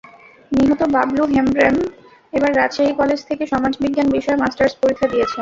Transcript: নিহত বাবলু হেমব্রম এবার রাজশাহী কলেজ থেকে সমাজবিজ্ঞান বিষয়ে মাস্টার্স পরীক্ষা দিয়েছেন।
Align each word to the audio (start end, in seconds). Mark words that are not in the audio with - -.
নিহত 0.51 0.81
বাবলু 0.95 1.23
হেমব্রম 1.33 1.75
এবার 2.33 2.51
রাজশাহী 2.55 2.93
কলেজ 3.01 3.19
থেকে 3.29 3.43
সমাজবিজ্ঞান 3.53 4.07
বিষয়ে 4.15 4.41
মাস্টার্স 4.41 4.73
পরীক্ষা 4.81 5.07
দিয়েছেন। 5.07 5.39